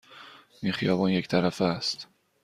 این 0.63 0.71
خیابان 0.71 1.11
یک 1.11 1.27
طرفه 1.27 1.65
است. 1.65 2.07